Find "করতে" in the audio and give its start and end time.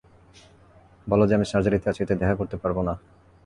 2.35-2.55